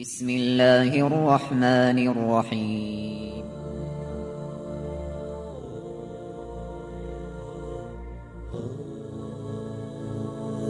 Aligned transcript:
بسم 0.00 0.28
الله 0.30 0.92
الرحمن 1.06 1.98
الرحيم. 2.12 3.44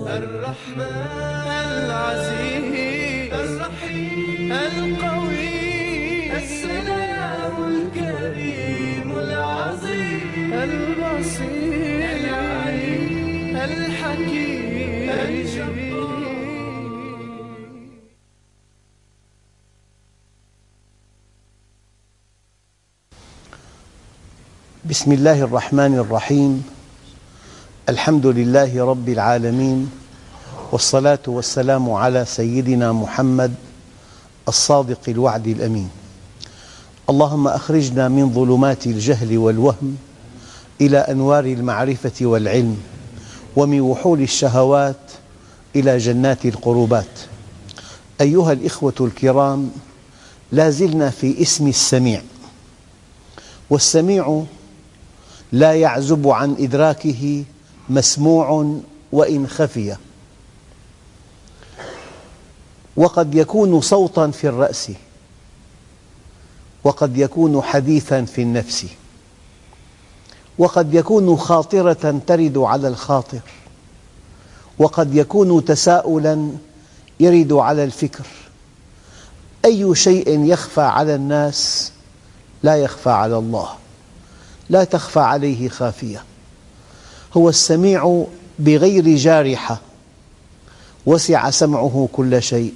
الرحمن 0.07 1.47
العزيز 1.83 3.33
الرحيم 3.35 4.53
القوي 4.53 5.16
بسم 24.91 25.13
الله 25.13 25.43
الرحمن 25.43 25.95
الرحيم. 25.99 26.63
الحمد 27.89 28.27
لله 28.27 28.85
رب 28.85 29.09
العالمين 29.09 29.91
والصلاة 30.73 31.19
والسلام 31.27 31.91
على 31.91 32.25
سيدنا 32.25 32.93
محمد 32.93 33.55
الصادق 34.49 35.01
الوعد 35.09 35.47
الأمين. 35.47 35.91
اللهم 37.11 37.49
أخرجنا 37.49 38.09
من 38.09 38.33
ظلمات 38.33 38.87
الجهل 38.87 39.39
والوهم 39.39 39.97
إلى 40.81 40.99
أنوار 40.99 41.45
المعرفة 41.45 42.27
والعلم 42.27 42.77
ومن 43.57 43.81
وحول 43.81 44.23
الشهوات 44.23 45.03
إلى 45.77 45.99
جنات 45.99 46.47
القربات. 46.47 47.15
أيها 48.21 48.53
الإخوة 48.53 48.95
الكرام 49.01 49.71
لا 50.53 50.71
زلنا 50.71 51.11
في 51.11 51.43
اسم 51.43 51.69
السميع 51.69 52.23
والسميع 53.71 54.45
لا 55.53 55.73
يعزب 55.73 56.29
عن 56.29 56.57
إدراكه 56.59 57.45
مسموع 57.89 58.77
وإن 59.13 59.47
خفي. 59.47 59.97
وقد 62.97 63.35
يكون 63.35 63.81
صوتا 63.81 64.31
في 64.31 64.49
الرأس 64.49 64.91
وقد 66.85 67.19
يكون 67.19 67.63
حديثا 67.63 68.25
في 68.25 68.43
النفس 68.43 68.87
وقد 70.59 70.95
يكون 70.95 71.37
خاطرة 71.37 72.21
ترد 72.27 72.59
على 72.59 72.89
الخاطر 72.89 73.41
وقد 74.79 75.15
يكون 75.15 75.65
تساؤلا 75.65 76.51
يرد 77.21 77.53
على 77.53 77.85
الفكر. 77.85 78.27
أي 79.65 79.95
شيء 79.95 80.45
يخفى 80.45 80.81
على 80.81 81.15
الناس 81.15 81.93
لا 82.63 82.77
يخفى 82.77 83.11
على 83.11 83.39
الله. 83.39 83.69
لا 84.71 84.85
تخفى 84.85 85.21
عليه 85.21 85.69
خافية. 85.69 86.23
هو 87.37 87.49
السميع 87.49 88.27
بغير 88.59 89.17
جارحة. 89.17 89.81
وسع 91.07 91.51
سمعه 91.51 92.09
كل 92.13 92.43
شيء. 92.43 92.75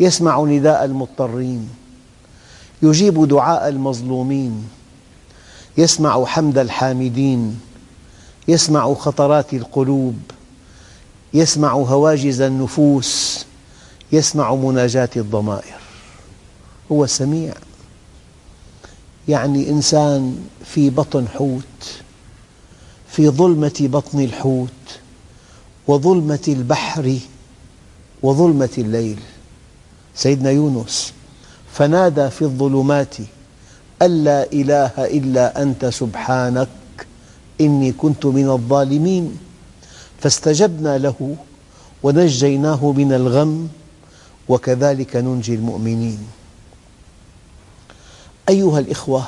يسمع 0.00 0.40
نداء 0.42 0.84
المضطرين. 0.84 1.68
يجيب 2.82 3.28
دعاء 3.28 3.68
المظلومين. 3.68 4.68
يسمع 5.78 6.24
حمد 6.24 6.58
الحامدين. 6.58 7.60
يسمع 8.48 8.94
خطرات 8.94 9.54
القلوب. 9.54 10.18
يسمع 11.34 11.72
هواجز 11.72 12.40
النفوس. 12.40 13.46
يسمع 14.12 14.54
مناجاة 14.54 15.10
الضمائر. 15.16 15.78
هو 16.92 17.06
سميع 17.06 17.54
يعني 19.28 19.70
إنسان 19.70 20.36
في 20.64 20.90
بطن 20.90 21.28
حوت 21.28 22.02
في 23.08 23.28
ظلمة 23.28 23.78
بطن 23.80 24.20
الحوت 24.20 24.68
وظلمة 25.88 26.44
البحر 26.48 27.18
وظلمة 28.22 28.68
الليل. 28.78 29.20
سيدنا 30.14 30.50
يونس 30.50 31.12
فنادى 31.72 32.30
في 32.30 32.42
الظلمات 32.42 33.14
أن 34.02 34.24
لا 34.24 34.52
إله 34.52 34.92
إلا 34.98 35.62
أنت 35.62 35.86
سبحانك 35.86 36.68
إني 37.60 37.92
كنت 37.92 38.26
من 38.26 38.48
الظالمين. 38.50 39.38
فاستجبنا 40.20 40.98
له 40.98 41.36
ونجيناه 42.02 42.92
من 42.92 43.12
الغم 43.12 43.68
وكذلك 44.48 45.16
ننجي 45.16 45.54
المؤمنين. 45.54 46.18
أيها 48.48 48.78
الإخوة 48.78 49.26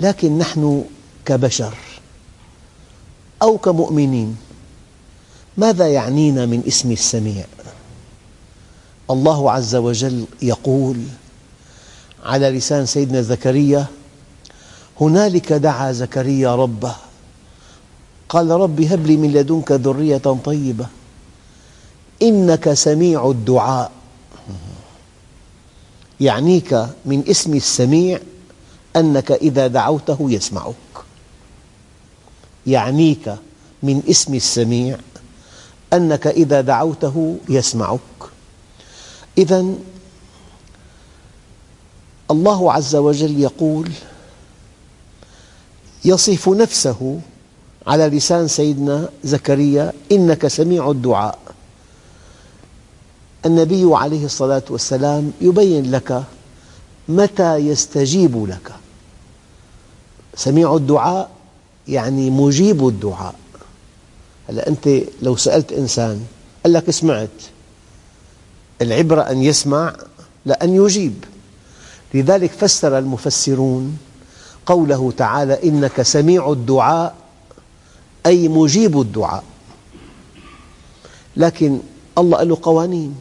لكن 0.00 0.38
نحن 0.38 0.84
كبشر 1.26 1.74
أو 3.42 3.58
كمؤمنين 3.58 4.36
ماذا 5.56 5.88
يعنينا 5.88 6.46
من 6.46 6.62
اسم 6.66 6.92
السميع؟ 6.92 7.44
الله 9.10 9.50
عز 9.50 9.74
وجل 9.74 10.24
يقول 10.42 10.96
على 12.24 12.50
لسان 12.50 12.86
سيدنا 12.86 13.22
زكريا 13.22 13.86
هنالك 15.00 15.52
دعا 15.52 15.92
زكريا 15.92 16.54
ربه. 16.54 16.96
قال 18.28 18.50
رب 18.50 18.80
هب 18.80 19.06
لي 19.06 19.16
من 19.16 19.32
لدنك 19.32 19.72
ذرية 19.72 20.16
طيبة 20.44 20.86
إنك 22.22 22.72
سميع 22.72 23.30
الدعاء. 23.30 23.90
يعنيك 26.20 26.86
من 27.04 27.24
اسم 27.28 27.54
السميع 27.54 28.20
أنك 28.96 29.32
إذا 29.32 29.66
دعوته 29.66 30.18
يسمعك. 30.20 30.74
يعنيك 32.66 33.36
من 33.82 34.02
اسم 34.10 34.34
السميع 34.34 34.98
أنك 35.92 36.26
إذا 36.26 36.60
دعوته 36.60 37.36
يسمعك. 37.48 38.00
إذا 39.38 39.66
الله 42.30 42.72
عز 42.72 42.96
وجل 42.96 43.40
يقول 43.40 43.90
يصف 46.04 46.48
نفسه 46.48 47.20
على 47.86 48.06
لسان 48.08 48.48
سيدنا 48.48 49.08
زكريا 49.24 49.92
إنك 50.12 50.46
سميع 50.46 50.90
الدعاء. 50.90 51.38
النبي 53.46 53.84
عليه 53.96 54.24
الصلاة 54.24 54.62
والسلام 54.70 55.32
يبين 55.40 55.90
لك 55.90 56.24
متى 57.08 57.56
يستجيب 57.56 58.48
لك. 58.48 58.72
سميع 60.34 60.76
الدعاء 60.76 61.30
يعني 61.88 62.30
مجيب 62.30 62.88
الدعاء. 62.88 63.34
هلا 64.48 64.68
أنت 64.68 64.88
لو 65.22 65.36
سألت 65.36 65.72
إنسان 65.72 66.26
قال 66.64 66.72
لك 66.72 66.90
سمعت 66.90 67.28
العبرة 68.82 69.22
أن 69.22 69.42
يسمع 69.42 69.96
لا 70.46 70.64
أن 70.64 70.74
يجيب. 70.74 71.24
لذلك 72.14 72.50
فسر 72.50 72.98
المفسرون 72.98 73.98
قوله 74.66 75.12
تعالى 75.16 75.68
إنك 75.68 76.02
سميع 76.02 76.52
الدعاء 76.52 77.14
أي 78.26 78.48
مجيب 78.48 79.00
الدعاء. 79.00 79.44
لكن 81.36 81.80
الله 82.18 82.42
له 82.42 82.58
قوانين. 82.62 83.14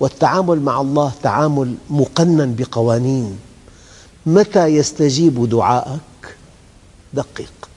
والتعامل 0.00 0.60
مع 0.60 0.80
الله 0.80 1.12
تعامل 1.22 1.74
مقنن 1.90 2.54
بقوانين. 2.54 3.38
متى 4.26 4.66
يستجيب 4.66 5.48
دعاءك 5.48 6.36
دقق 7.14 7.68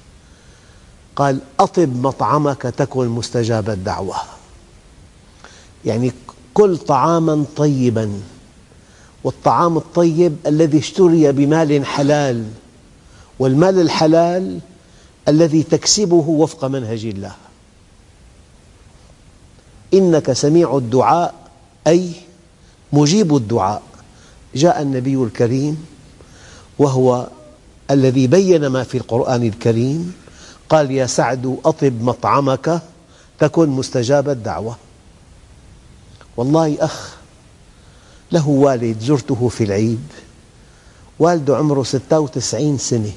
قال 1.15 1.39
أطب 1.59 1.95
مطعمك 1.95 2.61
تكن 2.61 3.07
مستجاب 3.07 3.69
الدعوة. 3.69 4.15
يعني 5.85 6.11
كل 6.53 6.77
طعاما 6.77 7.45
طيبا. 7.55 8.21
والطعام 9.23 9.77
الطيب 9.77 10.35
الذي 10.47 10.77
اشتري 10.77 11.31
بمال 11.31 11.85
حلال 11.85 12.45
والمال 13.39 13.79
الحلال 13.79 14.59
الذي 15.27 15.63
تكسبه 15.63 16.25
وفق 16.27 16.65
منهج 16.65 17.05
الله. 17.05 17.35
إنك 19.93 20.33
سميع 20.33 20.77
الدعاء 20.77 21.46
أي 21.87 22.11
مجيب 22.93 23.35
الدعاء. 23.35 23.81
جاء 24.55 24.81
النبي 24.81 25.15
الكريم 25.15 25.85
وهو 26.79 27.27
الذي 27.91 28.27
بين 28.27 28.67
ما 28.67 28.83
في 28.83 28.97
القرآن 28.97 29.43
الكريم. 29.43 30.13
قال 30.69 30.91
يا 30.91 31.05
سعد 31.05 31.57
أطب 31.65 32.01
مطعمك 32.01 32.81
تكن 33.39 33.69
مستجاب 33.69 34.29
الدعوة. 34.29 34.77
والله 36.37 36.77
أخ 36.79 37.17
له 38.31 38.47
والد 38.49 38.99
زرته 39.01 39.47
في 39.47 39.63
العيد 39.63 40.07
والده 41.19 41.57
عمره 41.57 41.83
96 41.83 42.77
سنة. 42.77 43.11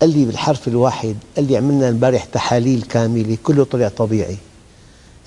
قال 0.00 0.18
لي 0.18 0.24
بالحرف 0.24 0.68
الواحد 0.68 1.16
قال 1.36 1.46
لي 1.46 1.56
عملنا 1.56 1.88
البارح 1.88 2.24
تحاليل 2.24 2.82
كاملة 2.82 3.36
كله 3.44 3.64
طلع 3.64 3.88
طبيعي. 3.88 4.36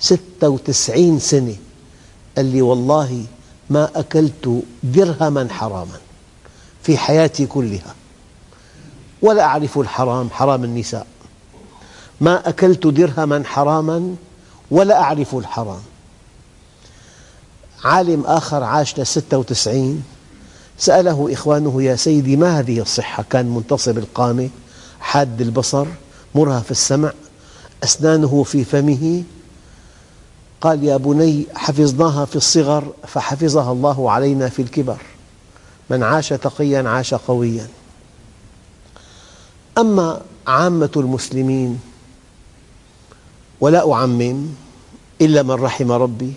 96 0.00 1.18
سنة. 1.18 1.56
قال 2.36 2.46
لي 2.46 2.62
والله 2.62 3.24
ما 3.70 3.90
أكلت 3.96 4.62
درهما 4.82 5.48
حراما 5.50 5.98
في 6.82 6.98
حياتي 6.98 7.46
كلها 7.46 7.94
ولا 9.22 9.42
أعرف 9.44 9.78
الحرام 9.78 10.30
حرام 10.30 10.64
النساء. 10.64 11.06
ما 12.20 12.48
أكلت 12.48 12.86
درهما 12.86 13.42
حراما 13.44 14.16
ولا 14.70 15.00
أعرف 15.00 15.34
الحرام. 15.34 15.80
عالم 17.84 18.24
آخر 18.26 18.64
عاش 18.64 18.98
لستة 18.98 19.38
وتسعين. 19.38 20.04
سأله 20.78 21.32
إخوانه 21.32 21.82
يا 21.82 21.96
سيدي 21.96 22.36
ما 22.36 22.58
هذه 22.58 22.80
الصحة؟ 22.80 23.24
كان 23.30 23.54
منتصب 23.54 23.98
القامة 23.98 24.48
حاد 25.00 25.40
البصر 25.40 25.86
مرهف 26.34 26.70
السمع 26.70 27.12
أسنانه 27.84 28.42
في 28.42 28.64
فمه 28.64 29.22
قال 30.60 30.84
يا 30.84 30.96
بني 30.96 31.46
حفظناها 31.54 32.24
في 32.24 32.36
الصغر 32.36 32.92
فحفظها 33.06 33.72
الله 33.72 34.10
علينا 34.10 34.48
في 34.48 34.62
الكبر. 34.62 34.96
من 35.90 36.02
عاش 36.02 36.28
تقيا 36.28 36.88
عاش 36.88 37.14
قويا. 37.14 37.68
أما 39.78 40.20
عامة 40.46 40.90
المسلمين 40.96 41.80
ولا 43.60 43.92
أعمم 43.92 44.46
إلا 45.20 45.42
من 45.42 45.50
رحم 45.50 45.92
ربي 45.92 46.32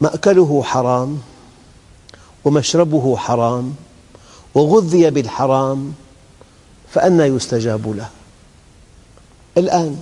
مأكله 0.00 0.62
حرام 0.62 1.20
ومشربه 2.44 3.16
حرام 3.16 3.74
وغذي 4.54 5.10
بالحرام 5.10 5.94
فأنى 6.92 7.22
يستجاب 7.22 7.96
له. 7.96 8.08
الآن 9.58 9.96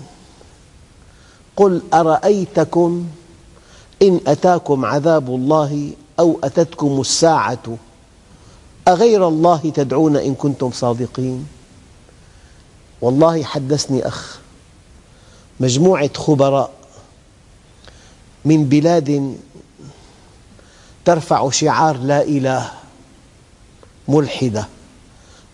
قل 1.57 1.83
أرأيتكم 1.95 3.07
إن 4.03 4.21
أتاكم 4.27 4.85
عذاب 4.85 5.29
الله 5.29 5.93
أو 6.19 6.39
أتتكم 6.45 7.01
الساعة 7.01 7.77
أغير 8.89 9.29
الله 9.29 9.73
تدعون 9.75 10.17
إن 10.17 10.35
كنتم 10.35 10.71
صادقين؟ 10.71 11.47
والله 13.01 13.45
حدثني 13.45 14.09
أخ 14.09 14.39
مجموعة 15.61 16.11
خبراء 16.17 16.71
من 18.45 18.65
بلاد 18.65 19.37
ترفع 21.05 21.51
شعار 21.51 21.97
لا 21.97 22.23
إله 22.23 22.71
ملحدة. 24.09 24.69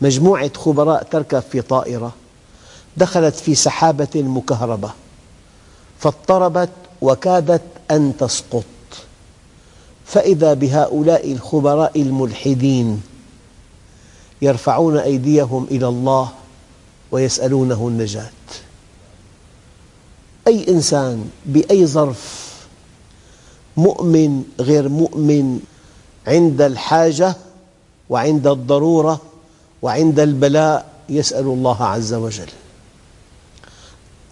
مجموعة 0.00 0.50
خبراء 0.56 1.02
تركب 1.02 1.40
في 1.40 1.60
طائرة 1.60 2.12
دخلت 2.96 3.34
في 3.34 3.54
سحابة 3.54 4.08
مكهربة. 4.14 4.90
فاضطربت 5.98 6.70
وكادت 7.02 7.62
أن 7.90 8.12
تسقط. 8.18 8.64
فإذا 10.06 10.54
بهؤلاء 10.54 11.32
الخبراء 11.32 12.02
الملحدين 12.02 13.02
يرفعون 14.42 14.96
أيديهم 14.96 15.66
إلى 15.70 15.88
الله 15.88 16.28
ويسألونه 17.10 17.88
النجاة. 17.88 18.30
أي 20.46 20.68
إنسان 20.68 21.30
بأي 21.46 21.86
ظرف 21.86 22.48
مؤمن 23.76 24.44
غير 24.60 24.88
مؤمن 24.88 25.60
عند 26.26 26.60
الحاجة 26.60 27.36
وعند 28.10 28.46
الضرورة 28.46 29.20
وعند 29.82 30.20
البلاء 30.20 30.86
يسأل 31.08 31.46
الله 31.46 31.84
عز 31.84 32.14
وجل. 32.14 32.48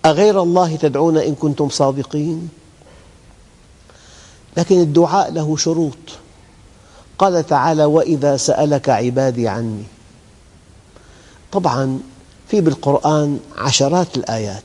أغير 0.06 0.42
الله 0.42 0.76
تدعون 0.76 1.16
إن 1.16 1.34
كنتم 1.34 1.68
صادقين؟ 1.68 2.48
لكن 4.56 4.80
الدعاء 4.80 5.32
له 5.32 5.56
شروط. 5.56 5.96
قال 7.18 7.46
تعالى 7.46 7.84
وإذا 7.84 8.36
سألك 8.36 8.88
عبادي 8.88 9.48
عني. 9.48 9.82
طبعا 11.52 12.00
في 12.48 12.60
بالقرآن 12.60 13.40
عشرات 13.58 14.16
الآيات. 14.16 14.62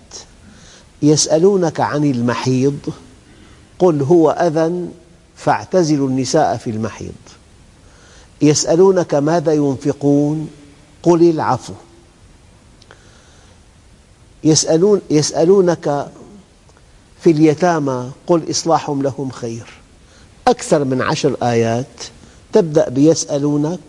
يسألونك 1.02 1.80
عن 1.80 2.04
المحيض 2.04 2.80
قل 3.80 4.02
هو 4.02 4.30
أذى 4.30 4.88
فاعتزلوا 5.36 6.08
النساء 6.08 6.58
في 6.58 6.70
المحيض. 6.70 7.22
يسألونك 8.42 9.14
ماذا 9.14 9.54
ينفقون 9.54 10.50
قل 11.04 11.30
العفو. 11.30 11.74
يسألون 14.44 15.02
يسألونك 15.10 16.12
في 17.22 17.32
اليتامى 17.32 18.12
قل 18.28 18.50
إصلاح 18.50 18.90
لهم 18.90 19.30
خير. 19.32 19.68
أكثر 20.48 20.84
من 20.84 21.02
عشر 21.02 21.36
آيات 21.44 22.04
تبدأ 22.54 22.90
بيسألونك 22.90 23.80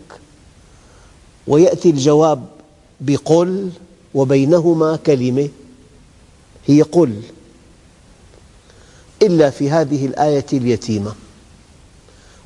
ويأتي 1.47 1.89
الجواب 1.89 2.45
بقل 3.01 3.69
وبينهما 4.13 4.95
كلمة 4.95 5.49
هي 6.67 6.81
قل. 6.81 7.21
إلا 9.21 9.49
في 9.49 9.69
هذه 9.69 10.05
الآية 10.05 10.45
اليتيمة. 10.53 11.13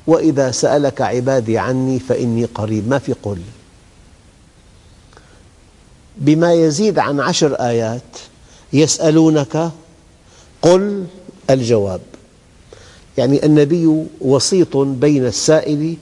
وإذا 0.06 0.50
سألك 0.50 1.00
عبادي 1.00 1.58
عني 1.58 1.98
فإني 1.98 2.44
قريب. 2.44 2.88
ما 2.88 2.98
في 2.98 3.12
قل. 3.12 3.38
بما 6.18 6.52
يزيد 6.52 6.98
عن 6.98 7.20
عشر 7.20 7.54
آيات 7.54 8.02
يسألونك 8.72 9.70
قل 10.62 11.06
الجواب. 11.50 12.00
يعني 13.18 13.46
النبي 13.46 14.04
وسيط 14.20 14.76
بين 14.76 15.26
السائل 15.26 15.96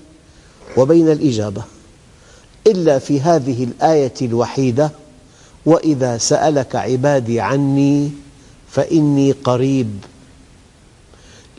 وبين 0.76 1.12
الإجابة. 1.12 1.62
إلا 2.66 2.98
في 2.98 3.20
هذه 3.20 3.64
الآية 3.64 4.14
الوحيدة 4.22 4.90
وإذا 5.66 6.18
سألك 6.18 6.76
عبادي 6.76 7.40
عني 7.40 8.10
فإني 8.70 9.32
قريب. 9.32 9.90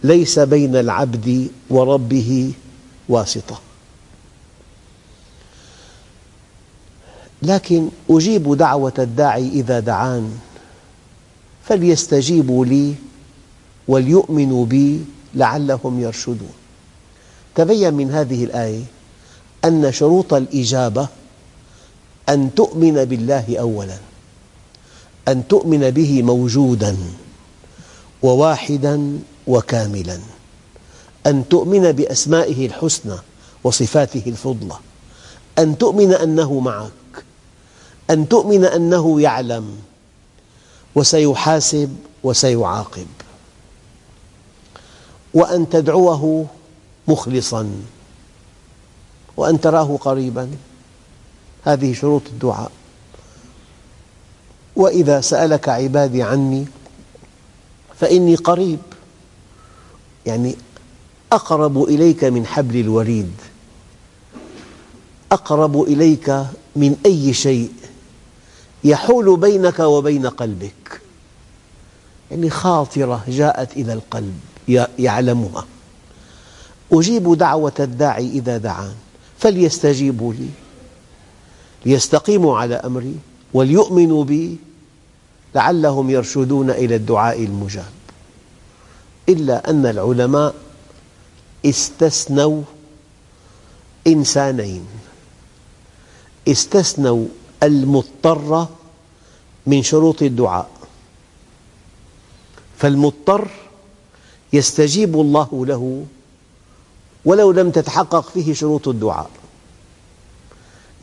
ليس 0.04 0.40
بين 0.40 0.76
العبد 0.76 1.48
وربه 1.70 2.52
واسطة. 3.10 3.60
لكن 7.42 7.90
أجيب 8.10 8.54
دعوة 8.54 8.94
الداعي 9.00 9.48
إذا 9.48 9.80
دعان. 9.80 10.38
فليستجيبوا 11.64 12.66
لي 12.66 12.94
وليؤمنوا 13.88 14.66
بي 14.66 15.06
لعلهم 15.36 16.00
يرشدون. 16.00 16.52
تبين 17.56 17.94
من 17.94 18.12
هذه 18.12 18.44
الآية 18.44 18.84
أن 19.66 19.92
شروط 19.92 20.34
الإجابة 20.34 21.08
أن 22.30 22.56
تؤمن 22.56 23.06
بالله 23.06 23.58
أولاً 23.60 23.98
أن 25.28 25.48
تؤمن 25.48 25.92
به 25.92 26.24
موجوداً 26.24 26.98
وواحداً 28.22 29.20
وكاملاً 29.48 30.20
أن 31.28 31.50
تؤمن 31.50 31.92
بأسمائه 31.92 32.66
الحسنى 32.66 33.16
وصفاته 33.64 34.24
الفضلى 34.28 34.76
أن 35.60 35.78
تؤمن 35.78 36.14
أنه 36.14 36.60
معك 36.60 36.92
أن 38.10 38.30
تؤمن 38.30 38.66
أنه 38.66 39.22
يعلم 39.22 39.78
وسيحاسب 40.96 41.96
وسيعاقب 42.24 43.08
وأن 45.34 45.70
تدعوه 45.70 46.46
مخلصاً 47.08 47.72
وأن 49.38 49.62
تراه 49.62 49.98
قريباً. 50.02 50.52
هذه 51.64 51.94
شروط 51.94 52.22
الدعاء. 52.28 52.72
وإذا 54.76 55.22
سألك 55.22 55.70
عبادي 55.70 56.24
عني 56.24 56.66
فإني 58.00 58.36
قريب 58.36 58.80
يعني 60.26 60.56
أقرب 61.32 61.84
إليك 61.84 62.24
من 62.24 62.46
حبل 62.46 62.80
الوريد 62.80 63.32
أقرب 65.32 65.82
إليك 65.82 66.30
من 66.76 66.96
أي 67.06 67.34
شيء 67.34 67.72
يحول 68.84 69.38
بينك 69.38 69.80
وبين 69.80 70.28
قلبك. 70.28 71.02
يعني 72.32 72.50
خاطرة 72.50 73.24
جاءت 73.28 73.78
إلى 73.78 73.94
القلب 73.94 74.40
يعلمها. 75.00 75.66
أجيب 76.94 77.34
دعوة 77.34 77.74
الداعي 77.80 78.28
إذا 78.28 78.58
دعان 78.58 78.96
فليستجيبوا 79.40 80.34
لي. 80.34 80.50
ليستقيموا 81.86 82.60
على 82.60 82.76
أمري 82.76 83.16
وليؤمنوا 83.54 84.24
بي 84.24 84.58
لعلهم 85.56 86.10
يرشدون 86.10 86.70
إلى 86.70 86.96
الدعاء 86.96 87.44
المجاب. 87.44 87.92
إلا 89.30 89.70
أن 89.70 89.86
العلماء 89.86 90.56
استثنوا 91.66 92.62
إنسانين. 94.08 94.86
استثنوا 96.48 97.26
المضطر 97.64 98.68
من 99.68 99.84
شروط 99.84 100.22
الدعاء. 100.22 100.70
فالمضطر 102.78 103.48
يستجيب 104.54 105.16
الله 105.16 105.66
له 105.66 106.06
ولو 107.26 107.52
لم 107.52 107.72
تتحقق 107.72 108.30
فيه 108.30 108.54
شروط 108.54 108.88
الدعاء. 108.88 109.30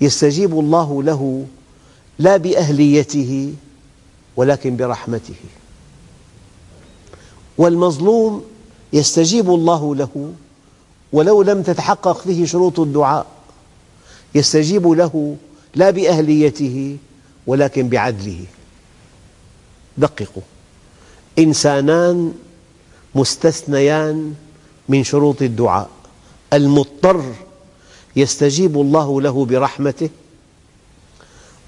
يستجيب 0.00 0.58
الله 0.58 1.02
له 1.02 1.46
لا 2.18 2.36
بأهليته 2.36 3.54
ولكن 4.36 4.76
برحمته. 4.76 5.34
والمظلوم 7.58 8.44
يستجيب 8.92 9.50
الله 9.50 9.94
له 9.94 10.32
ولو 11.12 11.42
لم 11.42 11.62
تتحقق 11.62 12.18
فيه 12.18 12.46
شروط 12.46 12.80
الدعاء 12.80 13.26
يستجيب 14.34 14.88
له 14.88 15.36
لا 15.74 15.90
بأهليته 15.90 16.96
ولكن 17.46 17.88
بعدله. 17.88 18.44
دققوا. 19.98 20.42
إنسانان 21.38 22.34
مستثنيان 23.14 24.34
من 24.88 25.04
شروط 25.04 25.42
الدعاء. 25.42 25.90
المضطر 26.52 27.22
يستجيب 28.16 28.80
الله 28.80 29.20
له 29.20 29.44
برحمته 29.44 30.10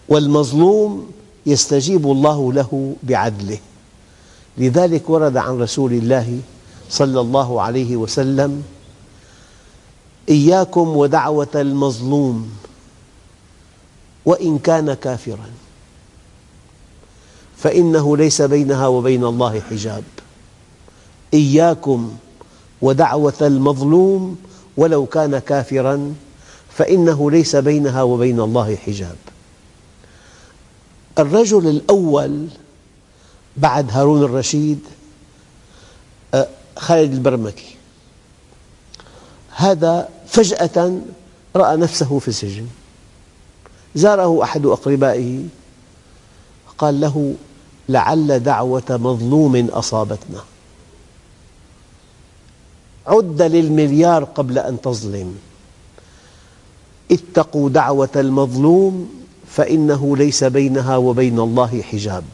والمظلوم 0.09 1.11
يستجيب 1.47 2.07
الله 2.07 2.53
له 2.53 2.97
بعدله. 3.03 3.59
لذلك 4.59 5.11
ورد 5.11 5.37
عن 5.37 5.61
رسول 5.61 5.93
الله 5.93 6.41
صلى 6.91 7.21
الله 7.21 7.63
عليه 7.63 7.97
وسلم 7.97 8.63
إياكم 10.29 10.97
ودعوة 10.97 11.55
المظلوم 11.55 12.51
وإن 14.27 14.59
كان 14.59 14.95
كافراً. 14.95 15.51
فإنه 17.57 18.17
ليس 18.17 18.43
بينها 18.43 18.87
وبين 18.87 19.25
الله 19.25 19.61
حجاب. 19.61 20.05
إياكم 21.35 22.17
ودعوة 22.83 23.35
المظلوم 23.41 24.39
ولو 24.77 25.07
كان 25.07 25.39
كافراً 25.39 26.15
فإنه 26.77 27.31
ليس 27.31 27.57
بينها 27.57 28.03
وبين 28.03 28.41
الله 28.41 28.77
حجاب. 28.77 29.17
الرجل 31.19 31.69
الأول 31.69 32.47
بعد 33.57 33.91
هارون 33.91 34.23
الرشيد 34.23 34.81
آه، 36.35 36.49
خالد 36.77 37.13
البرمكي. 37.13 37.77
هذا 39.51 40.09
فجأة 40.27 41.01
رأى 41.57 41.77
نفسه 41.77 42.19
في 42.19 42.29
السجن. 42.29 42.67
زاره 43.97 44.43
أحد 44.43 44.67
أقربائه. 44.67 45.43
قال 46.79 47.01
له 47.01 47.35
لعل 47.89 48.41
دعوة 48.41 48.83
مظلوم 48.91 49.69
أصابتنا. 49.73 50.45
عد 53.07 53.43
للمليار 53.43 54.25
قبل 54.25 54.59
أن 54.59 54.81
تظلم. 54.81 55.39
اتقوا 57.11 57.69
دعوة 57.69 58.09
المظلوم 58.17 59.11
فإنه 59.49 60.17
ليس 60.17 60.45
بينها 60.45 60.97
وبين 60.97 61.41
الله 61.41 61.83
حجاب. 61.83 62.25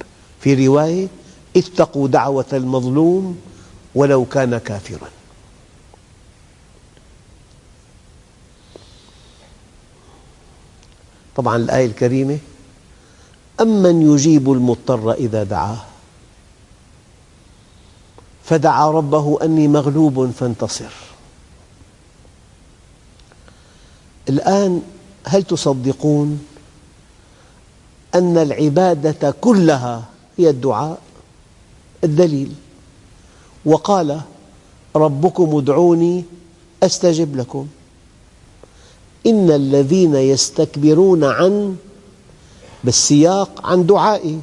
في 0.40 0.66
رواية 0.66 1.08
اتقوا 1.56 2.08
دعوة 2.08 2.46
المظلوم 2.52 3.38
ولو 3.94 4.24
كان 4.24 4.58
كافراً. 4.58 5.21
طبعا 11.36 11.56
الآية 11.56 11.86
الكريمة 11.86 12.38
أمن 13.60 14.12
يجيب 14.12 14.52
المضطر 14.52 15.12
إذا 15.12 15.44
دعاه؟ 15.44 15.78
فدعا 18.44 18.90
ربه 18.90 19.38
أني 19.42 19.68
مغلوب 19.68 20.30
فانتصر. 20.30 20.92
الآن 24.28 24.82
هل 25.24 25.42
تصدقون 25.42 26.46
أن 28.14 28.38
العبادة 28.38 29.30
كلها 29.30 30.04
هي 30.38 30.50
الدعاء؟ 30.50 30.98
الدليل. 32.04 32.52
وقال 33.64 34.20
ربكم 34.96 35.56
ادعوني 35.56 36.24
أستجب 36.82 37.36
لكم. 37.36 37.66
إن 39.26 39.50
الذين 39.50 40.14
يستكبرون 40.14 41.24
عن 41.24 41.76
بالسياق 42.84 43.66
عن 43.66 43.86
دعائي. 43.86 44.40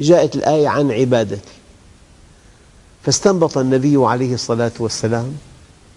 جاءت 0.00 0.36
الآية 0.36 0.68
عن 0.68 0.90
عبادتي. 0.90 1.52
فاستنبط 3.02 3.58
النبي 3.58 3.96
عليه 3.96 4.34
الصلاة 4.34 4.72
والسلام 4.78 5.36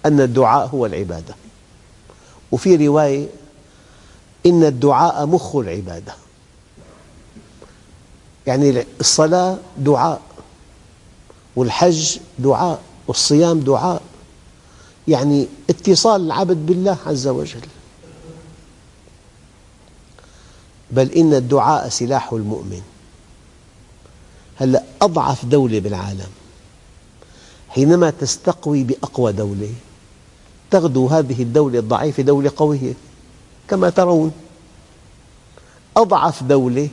أن 0.05 0.21
الدعاء 0.21 0.67
هو 0.67 0.85
العبادة. 0.85 1.35
وفي 2.51 2.87
رواية 2.87 3.27
إن 4.45 4.63
الدعاء 4.63 5.25
مخ 5.25 5.55
العبادة. 5.55 6.13
يعني 8.47 8.85
الصلاة 8.99 9.57
دعاء 9.77 10.21
والحج 11.55 12.17
دعاء 12.39 12.81
والصيام 13.07 13.59
دعاء. 13.59 14.01
يعني 15.07 15.47
اتصال 15.69 16.25
العبد 16.25 16.65
بالله 16.65 16.97
عز 17.05 17.27
وجل. 17.27 17.61
بل 20.91 21.11
إن 21.11 21.33
الدعاء 21.33 21.89
سلاح 21.89 22.33
المؤمن. 22.33 22.81
هلأ 24.55 24.83
أضعف 25.01 25.45
دولة 25.45 25.79
بالعالم. 25.79 26.29
حينما 27.69 28.09
تستقوي 28.09 28.83
بأقوى 28.83 29.31
دولة 29.31 29.69
تغدو 30.71 31.07
هذه 31.07 31.43
الدولة 31.43 31.79
الضعيفة 31.79 32.23
دولة 32.23 32.51
قوية 32.57 32.93
كما 33.67 33.89
ترون. 33.89 34.31
أضعف 35.97 36.43
دولة 36.43 36.89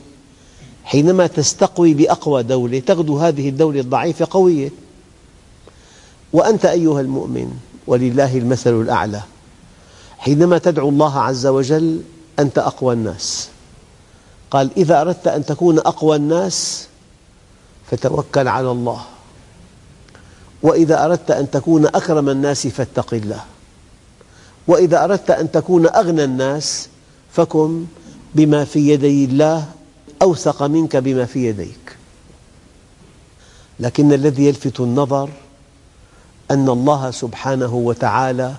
حينما 0.84 1.26
تستقوي 1.26 1.94
بأقوى 1.94 2.42
دولة 2.42 2.78
تغدو 2.78 3.18
هذه 3.18 3.48
الدولة 3.48 3.80
الضعيفة 3.80 4.26
قوية. 4.30 4.70
وأنت 6.32 6.64
أيها 6.64 7.00
المؤمن 7.00 7.58
ولله 7.86 8.38
المثل 8.38 8.80
الأعلى. 8.80 9.20
حينما 10.18 10.58
تدعو 10.58 10.88
الله 10.88 11.20
عز 11.20 11.46
وجل 11.46 12.00
أنت 12.38 12.58
أقوى 12.58 12.94
الناس. 12.94 13.48
قال 14.50 14.70
إذا 14.76 15.00
أردت 15.00 15.26
أن 15.28 15.44
تكون 15.44 15.78
أقوى 15.78 16.16
الناس 16.16 16.88
فتوكل 17.90 18.48
على 18.48 18.70
الله. 18.70 19.00
وإذا 20.62 21.04
أردت 21.04 21.30
أن 21.30 21.50
تكون 21.50 21.86
أكرم 21.86 22.28
الناس 22.28 22.66
فاتق 22.66 23.14
الله. 23.14 23.44
وإذا 24.66 25.04
أردت 25.04 25.30
أن 25.30 25.50
تكون 25.50 25.86
أغنى 25.86 26.24
الناس 26.24 26.88
فكن 27.32 27.84
بما 28.34 28.64
في 28.64 28.88
يدي 28.88 29.24
الله 29.24 29.64
أوثق 30.22 30.62
منك 30.62 30.96
بما 30.96 31.24
في 31.24 31.46
يديك. 31.46 31.96
لكن 33.80 34.12
الذي 34.12 34.46
يلفت 34.46 34.80
النظر 34.80 35.30
أن 36.50 36.68
الله 36.68 37.10
سبحانه 37.10 37.74
وتعالى 37.74 38.54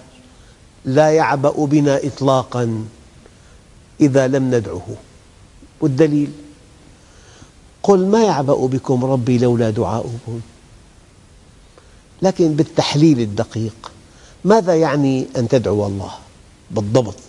لا 0.86 1.12
يعبأ 1.12 1.66
بنا 1.66 2.00
إطلاقا 2.04 2.86
إذا 4.02 4.28
لم 4.28 4.56
ندعه. 4.56 4.88
والدليل؟ 5.82 6.32
قل 7.84 8.06
ما 8.06 8.24
يعبأ 8.24 8.68
بكم 8.68 9.06
ربي 9.06 9.38
لولا 9.38 9.70
دعاؤكم. 9.70 10.42
لكن 12.22 12.54
بالتحليل 12.54 13.20
الدقيق 13.20 13.92
ماذا 14.46 14.76
يعني 14.76 15.28
أن 15.38 15.48
تدعو 15.48 15.88
الله؟ 15.88 16.12
بالضبط. 16.72 17.24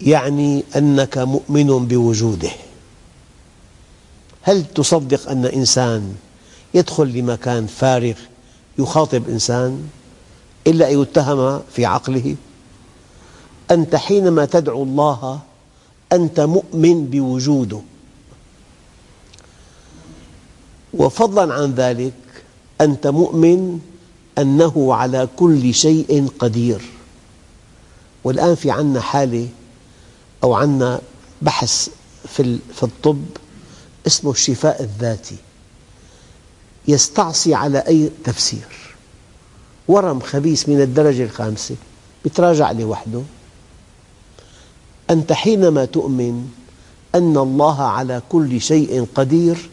يعني 0.00 0.64
أنك 0.76 1.18
مؤمن 1.18 1.86
بوجوده. 1.86 2.50
هل 4.42 4.64
تصدق 4.64 5.30
أن 5.30 5.44
إنسان 5.46 6.14
يدخل 6.74 7.08
لمكان 7.08 7.66
فارغ 7.66 8.14
يخاطب 8.82 9.28
إنسان 9.28 9.88
إلا 10.66 10.90
أن 10.90 11.02
يتهم 11.02 11.62
في 11.72 11.84
عقله؟ 11.84 12.36
أنت 13.70 13.96
حينما 13.96 14.44
تدعو 14.44 14.82
الله 14.82 15.40
أنت 16.12 16.40
مؤمن 16.40 17.04
بوجوده. 17.04 17.80
وفضلا 20.94 21.54
عن 21.54 21.74
ذلك 21.74 22.12
أنت 22.80 23.06
مؤمن 23.06 23.80
أنه 24.38 24.94
على 24.94 25.28
كل 25.36 25.74
شيء 25.74 26.28
قدير. 26.38 26.82
والآن 28.24 28.54
في 28.54 28.70
عنا 28.70 29.00
حالة 29.00 29.48
أو 30.44 30.54
عنا 30.54 31.00
بحث 31.42 31.88
في 32.74 32.82
الطب 32.82 33.24
اسمه 34.06 34.30
الشفاء 34.30 34.82
الذاتي. 34.82 35.36
يستعصي 36.90 37.54
على 37.54 37.78
أي 37.78 38.10
تفسير. 38.24 38.96
ورم 39.88 40.20
خبيث 40.20 40.68
من 40.68 40.80
الدرجة 40.80 41.24
الخامسة 41.24 41.74
يتراجع 42.24 42.72
لوحده. 42.72 43.22
أنت 45.10 45.32
حينما 45.32 45.84
تؤمن 45.84 46.48
أن 47.14 47.36
الله 47.36 47.82
على 47.82 48.22
كل 48.28 48.60
شيء 48.60 49.06
قدير 49.14 49.70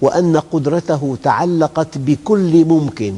وأن 0.00 0.36
قدرته 0.36 1.16
تعلقت 1.22 1.98
بكل 1.98 2.64
ممكن. 2.64 3.14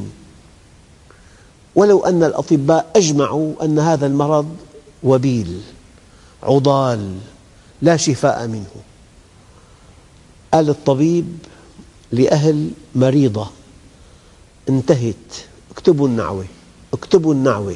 ولو 1.75 2.05
أن 2.05 2.23
الأطباء 2.23 2.91
أجمعوا 2.95 3.65
أن 3.65 3.79
هذا 3.79 4.05
المرض 4.05 4.55
وبيل 5.03 5.61
عضال 6.43 7.17
لا 7.81 7.97
شفاء 7.97 8.47
منه. 8.47 8.75
قال 10.53 10.69
الطبيب 10.69 11.37
لأهل 12.13 12.71
مريضة. 12.95 13.47
انتهت. 14.69 15.15
اكتبوا 15.71 16.07
النعوة. 16.07 16.45
اكتبوا 16.93 17.33
النعوة. 17.33 17.75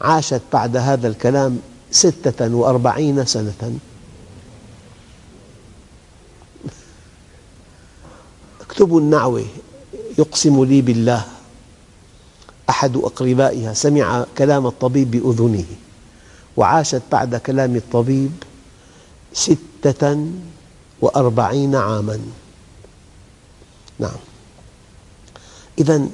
عاشت 0.00 0.42
بعد 0.52 0.76
هذا 0.76 1.08
الكلام 1.08 1.58
ستة 1.90 2.54
وأربعين 2.54 3.24
سنة. 3.24 3.78
اكتبوا 8.60 9.00
النعوة. 9.00 9.44
يقسم 10.18 10.64
لي 10.64 10.82
بالله. 10.82 11.24
أحد 12.70 12.96
أقربائها 12.96 13.74
سمع 13.74 14.26
كلام 14.38 14.66
الطبيب 14.66 15.10
بأذنه. 15.10 15.64
وعاشت 16.56 17.02
بعد 17.12 17.36
كلام 17.36 17.76
الطبيب 17.76 18.32
ستة 19.32 20.26
وأربعين 21.00 21.74
عاما. 21.74 22.18
نعم. 23.98 24.20
إذا 25.78 26.06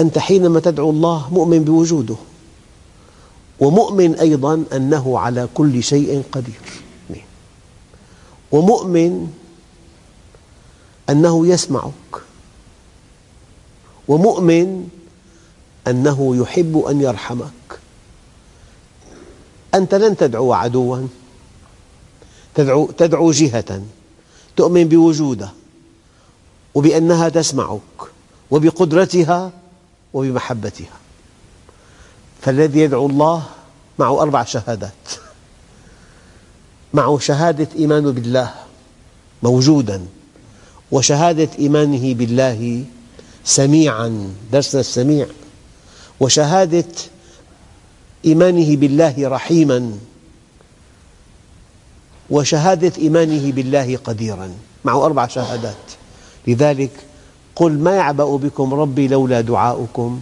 أنت 0.00 0.18
حينما 0.18 0.60
تدعو 0.60 0.90
الله 0.90 1.28
مؤمن 1.32 1.64
بوجوده 1.64 2.16
ومؤمن 3.60 4.14
أيضا 4.14 4.64
أنه 4.72 5.18
على 5.18 5.48
كل 5.54 5.82
شيء 5.82 6.22
قدير. 6.32 6.60
ومؤمن 8.52 9.32
أنه 11.10 11.46
يسمعك. 11.46 12.12
ومؤمن 14.08 14.88
أنه 15.86 16.36
يحب 16.36 16.78
أن 16.78 17.00
يرحمك. 17.00 17.80
أنت 19.74 19.94
لن 19.94 20.16
تدعو 20.16 20.52
عدوا. 20.52 21.06
تدعو, 22.54 22.90
تدعو 22.90 23.30
جهة. 23.30 23.82
تؤمن 24.56 24.88
بوجوده. 24.88 25.59
وبأنها 26.74 27.28
تسمعك 27.28 28.00
وبقدرتها 28.50 29.50
وبمحبتها. 30.14 30.96
فالذي 32.42 32.80
يدعو 32.80 33.06
الله 33.06 33.42
معه 33.98 34.22
أربع 34.22 34.44
شهادات. 34.44 35.08
معه 36.94 37.18
شهادة 37.18 37.68
إيمان 37.78 38.12
بالله 38.12 38.54
موجوداً 39.42 40.06
وشهادة 40.92 41.48
إيمانه 41.58 42.14
بالله 42.14 42.84
سميعاً 43.44 44.34
درسنا 44.52 44.80
السميع. 44.80 45.26
وشهادة 46.20 46.84
إيمانه 48.24 48.76
بالله 48.76 49.28
رحيماً. 49.28 49.98
وشهادة 52.30 52.92
إيمانه 52.98 53.52
بالله 53.52 53.96
قديراً. 53.96 54.54
معه 54.84 55.04
أربع 55.06 55.26
شهادات. 55.26 55.99
لذلك 56.50 56.90
قل 57.56 57.78
ما 57.78 57.94
يعبأ 57.94 58.36
بكم 58.36 58.74
ربي 58.74 59.08
لولا 59.08 59.40
دعاؤكم 59.40 60.20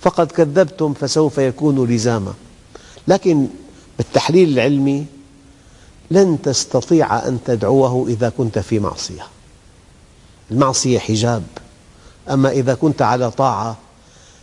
فقد 0.00 0.32
كذبتم 0.32 0.94
فسوف 0.94 1.38
يكون 1.38 1.86
لزاما. 1.86 2.34
لكن 3.08 3.46
بالتحليل 3.98 4.48
العلمي 4.48 5.06
لن 6.10 6.42
تستطيع 6.42 7.28
أن 7.28 7.38
تدعوه 7.44 8.08
إذا 8.08 8.28
كنت 8.28 8.58
في 8.58 8.78
معصية. 8.78 9.26
المعصية 10.50 10.98
حجاب. 10.98 11.42
أما 12.30 12.50
إذا 12.50 12.74
كنت 12.74 13.02
على 13.02 13.30
طاعة 13.30 13.76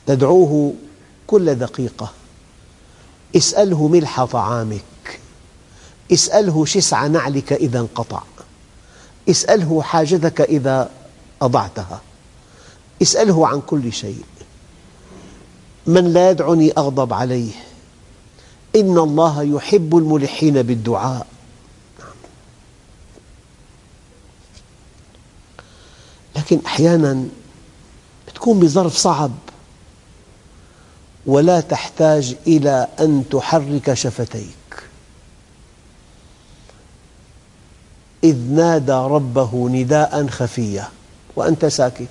تدعوه 0.05 0.73
كل 1.27 1.55
دقيقة. 1.55 2.11
اسأله 3.35 3.87
ملح 3.87 4.23
طعامك. 4.23 5.19
اسأله 6.11 6.65
شسع 6.65 7.07
نعلك 7.07 7.53
إذا 7.53 7.79
انقطع. 7.79 8.21
اسأله 9.29 9.81
حاجتك 9.81 10.41
إذا 10.41 10.89
أضعتها. 11.41 12.01
اسأله 13.01 13.47
عن 13.47 13.61
كل 13.61 13.93
شيء. 13.93 14.23
من 15.87 16.13
لا 16.13 16.29
يدعني 16.29 16.71
أغضب 16.77 17.13
عليه. 17.13 17.51
إن 18.75 18.97
الله 18.97 19.43
يحب 19.43 19.97
الملحين 19.97 20.61
بالدعاء. 20.61 21.27
لكن 26.35 26.59
أحيانا 26.65 27.25
تكون 28.35 28.59
بظرف 28.59 28.97
صعب. 28.97 29.31
ولا 31.25 31.59
تحتاج 31.59 32.35
إلى 32.47 32.87
أن 32.99 33.23
تحرك 33.31 33.93
شفتيك. 33.93 34.60
إذ 38.23 38.37
نادى 38.37 38.91
ربه 38.91 39.69
نداء 39.69 40.27
خفيا 40.27 40.87
وأنت 41.35 41.65
ساكت. 41.65 42.07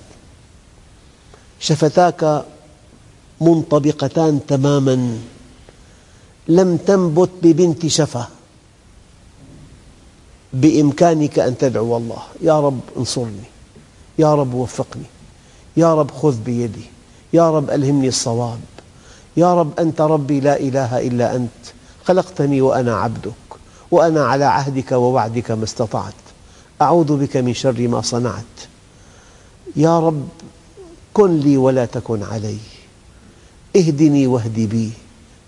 شفتاك 1.59 2.45
منطبقتان 3.41 4.39
تماما 4.47 5.17
لم 6.47 6.77
تنبت 6.77 7.29
ببنت 7.43 7.87
شفة 7.87 8.27
بإمكانك 10.53 11.39
أن 11.39 11.57
تدعو 11.57 11.97
الله. 11.97 12.21
يا 12.41 12.59
رب 12.59 12.79
انصرني 12.97 13.49
يا 14.19 14.35
رب 14.35 14.53
وفقني 14.53 15.09
يا 15.77 15.95
رب 15.95 16.11
خذ 16.11 16.35
بيدي 16.35 16.85
يا 17.33 17.51
رب 17.51 17.69
ألهمني 17.69 18.07
الصواب 18.07 18.59
يا 19.37 19.53
رب 19.53 19.79
أنت 19.79 20.01
ربي 20.01 20.39
لا 20.39 20.59
إله 20.59 21.07
إلا 21.07 21.35
أنت 21.35 21.49
خلقتني 22.05 22.61
وأنا 22.61 22.95
عبدك. 22.95 23.50
وأنا 23.91 24.25
على 24.25 24.45
عهدك 24.45 24.91
ووعدك 24.91 25.51
ما 25.51 25.63
استطعت. 25.63 26.13
أعوذ 26.81 27.17
بك 27.17 27.37
من 27.37 27.53
شر 27.53 27.87
ما 27.87 28.01
صنعت. 28.01 28.57
يا 29.75 29.99
رب 29.99 30.27
كن 31.13 31.39
لي 31.39 31.57
ولا 31.57 31.85
تكن 31.85 32.23
علي. 32.23 32.57
اهدني 33.75 34.27
واهد 34.27 34.59
بي. 34.59 34.91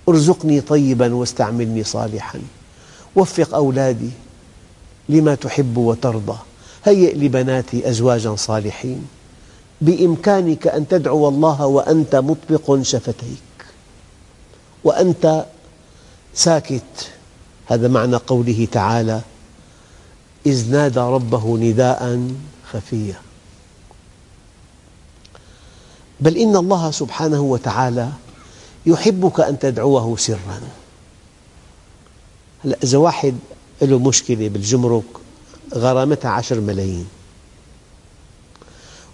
ارزقني 0.09 0.61
طيبا 0.61 1.13
واستعملني 1.13 1.83
صالحا. 1.83 2.39
وفق 3.15 3.55
أولادي 3.55 4.09
لما 5.09 5.35
تحب 5.35 5.77
وترضى. 5.77 6.37
هيئ 6.85 7.15
لبناتي 7.15 7.89
أزواجا 7.89 8.35
صالحين. 8.35 9.07
بإمكانك 9.81 10.67
أن 10.67 10.87
تدعو 10.87 11.27
الله 11.27 11.65
وأنت 11.65 12.15
مطبق 12.15 12.81
شفتيك. 12.81 13.65
وأنت 14.83 15.45
ساكت 16.33 17.11
هذا 17.65 17.87
معنى 17.87 18.15
قوله 18.15 18.67
تعالى 18.71 19.21
إذ 20.45 20.71
نادى 20.71 20.99
ربه 20.99 21.57
نداء 21.57 22.31
خفيا. 22.71 23.21
بل 26.19 26.37
إن 26.37 26.55
الله 26.55 26.91
سبحانه 26.91 27.41
وتعالى 27.41 28.09
يحبك 28.85 29.39
أن 29.39 29.59
تدعوه 29.59 30.17
سرا. 30.17 30.61
هلأ 32.65 32.77
إذا 32.83 32.97
واحد 32.97 33.35
له 33.81 33.99
مشكلة 33.99 34.47
بالجمرك 34.49 35.03
غرامتها 35.73 36.31
عشر 36.31 36.59
ملايين. 36.59 37.07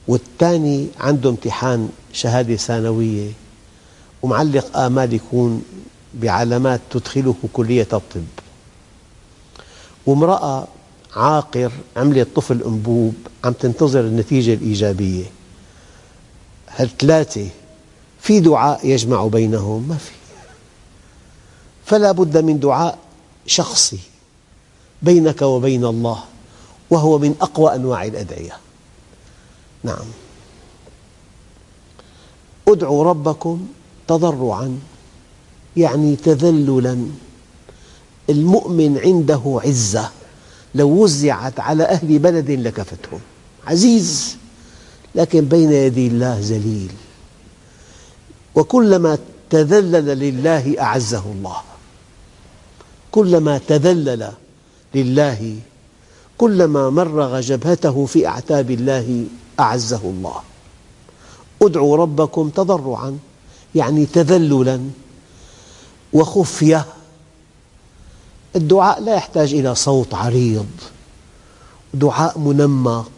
والثاني 0.07 0.87
عنده 0.99 1.29
امتحان 1.29 1.89
شهادة 2.13 2.55
ثانوية 2.55 3.31
ومعلق 4.21 4.77
آمال 4.77 5.13
يكون 5.13 5.63
بعلامات 6.13 6.81
تدخله 6.91 7.35
كلية 7.53 7.87
الطب. 7.93 8.25
وامرأة 10.05 10.67
عاقر 11.15 11.71
عملت 11.97 12.27
طفل 12.35 12.63
أنبوب 12.63 13.13
عم 13.43 13.53
تنتظر 13.53 13.99
النتيجة 13.99 14.53
الإيجابية. 14.53 15.25
هالثلاثة 16.69 17.49
في 18.21 18.39
دعاء 18.39 18.87
يجمع 18.87 19.27
بينهم؟ 19.27 19.87
ما 19.87 19.97
في. 19.97 20.11
فلا 21.85 22.11
بد 22.11 22.37
من 22.37 22.59
دعاء 22.59 22.97
شخصي 23.45 23.99
بينك 25.01 25.41
وبين 25.41 25.85
الله 25.85 26.23
وهو 26.89 27.17
من 27.17 27.35
أقوى 27.41 27.75
أنواع 27.75 28.05
الأدعية. 28.05 28.57
نعم. 29.83 30.05
ادعوا 32.67 33.03
ربكم 33.03 33.67
تضرعا. 34.07 34.79
يعني 35.77 36.15
تذللا. 36.15 37.05
المؤمن 38.29 38.97
عنده 38.97 39.59
عزة. 39.65 40.09
لو 40.75 40.89
وزعت 40.89 41.59
على 41.59 41.83
أهل 41.83 42.19
بلد 42.19 42.51
لكفتهم. 42.51 43.19
عزيز. 43.67 44.37
لكن 45.15 45.45
بين 45.45 45.71
يدي 45.71 46.07
الله 46.07 46.39
ذليل. 46.41 46.91
وكلما 48.55 49.17
تذلل 49.49 50.19
لله 50.19 50.81
أعزه 50.81 51.23
الله. 51.25 51.61
كلما 53.11 53.57
تذلل 53.67 54.31
لله. 54.95 55.55
كلما 56.37 56.89
مرغ 56.89 57.39
جبهته 57.39 58.05
في 58.05 58.27
أعتاب 58.27 58.71
الله 58.71 59.25
أعزه 59.59 60.01
الله. 60.03 60.41
ادعوا 61.61 61.97
ربكم 61.97 62.49
تضرعا. 62.49 63.17
يعني 63.75 64.05
تذللا. 64.05 64.79
وخفية 66.13 66.85
الدعاء 68.55 69.01
لا 69.01 69.15
يحتاج 69.15 69.53
إلى 69.53 69.75
صوت 69.75 70.13
عريض. 70.13 70.69
دعاء 71.93 72.39
منمق 72.39 73.11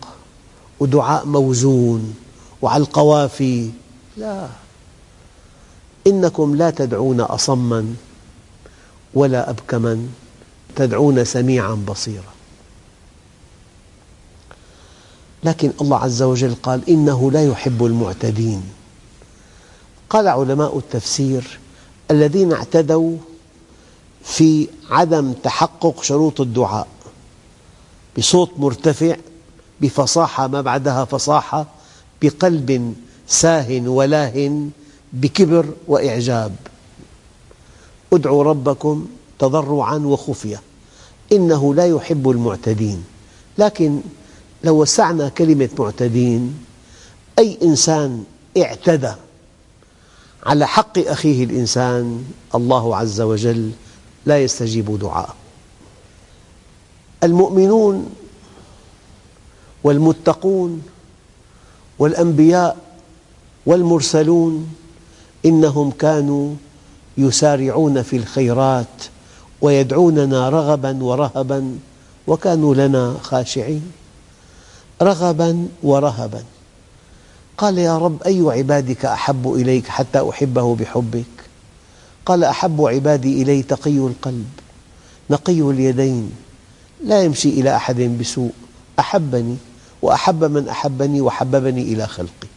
ودعاء 0.80 1.26
موزون 1.26 2.16
وعلى 2.62 2.84
القوافي 2.84 3.70
لا. 4.18 4.48
إنكم 6.08 6.56
لا 6.56 6.70
تدعون 6.70 7.22
أصما 7.22 7.96
ولا 9.14 9.50
أبكما 9.50 10.08
تدعون 10.76 11.26
سميعا 11.26 11.74
بصيرا. 11.74 12.34
لكن 15.44 15.72
الله 15.82 15.98
عز 15.98 16.22
وجل 16.22 16.56
قال 16.64 16.90
إنه 16.90 17.32
لا 17.32 17.46
يحب 17.46 17.86
المعتدين. 17.86 18.64
قال 20.10 20.28
علماء 20.28 20.78
التفسير 20.78 21.60
الذين 22.12 22.54
اعتدوا 22.54 23.18
في 24.24 24.68
عدم 24.90 25.34
تحقق 25.34 26.04
شروط 26.04 26.42
الدعاء 26.42 26.88
بصوت 28.18 28.52
مرتفع 28.58 29.16
بفصاحة 29.82 30.48
ما 30.48 30.62
بعدها 30.62 31.06
فصاحة 31.06 31.66
بقلب 32.22 32.96
ساه 33.28 33.82
ولاه 33.86 34.60
بكبر 35.14 35.66
وإعجاب. 35.88 36.56
ادعوا 38.14 38.44
ربكم 38.44 39.08
تضرعا 39.40 39.96
وخفية. 39.98 40.62
إنه 41.32 41.74
لا 41.76 41.86
يحب 41.86 42.30
المعتدين. 42.30 43.04
لكن 43.58 44.00
لو 44.64 44.82
وسعنا 44.82 45.30
كلمة 45.30 45.70
معتدين 45.80 46.58
أي 47.40 47.58
إنسان 47.64 48.24
اعتدى 48.58 49.12
على 50.44 50.68
حق 50.68 51.00
أخيه 51.00 51.44
الإنسان 51.44 52.26
الله 52.56 52.96
عز 52.96 53.22
وجل 53.22 53.72
لا 54.26 54.44
يستجيب 54.44 55.00
دعاءه. 55.00 55.36
المؤمنون 57.24 58.10
والمتقون 59.84 60.84
والأنبياء 62.00 62.78
والمرسلون 63.66 64.76
إنهم 65.46 65.92
كانوا 65.92 66.56
يسارعون 67.18 68.02
في 68.02 68.18
الخيرات 68.18 69.04
ويدعوننا 69.62 70.50
رغبا 70.50 71.04
ورهبا 71.04 71.80
وكانوا 72.28 72.76
لنا 72.76 73.18
خاشعين. 73.22 73.92
رغبا 75.02 75.68
ورهبا. 75.84 76.44
قال 77.62 77.78
يا 77.78 77.98
رب 77.98 78.24
أي 78.24 78.44
عبادك 78.48 79.06
أحب 79.06 79.54
إليك 79.54 79.88
حتى 79.88 80.30
أحبه 80.30 80.76
بحبك؟ 80.76 81.26
قال 82.26 82.44
أحب 82.44 82.82
عبادي 82.82 83.42
إلي 83.42 83.64
تقي 83.64 83.98
القلب 83.98 84.50
نقي 85.30 85.62
اليدين 85.62 86.32
لا 87.04 87.24
يمشي 87.24 87.50
إلى 87.50 87.76
أحد 87.76 88.02
بسوء 88.02 88.52
أحبني 89.00 89.58
وأحب 90.02 90.44
من 90.44 90.68
أحبني 90.68 91.22
وحببني 91.22 91.82
إلى 91.82 92.08
خلقي. 92.08 92.48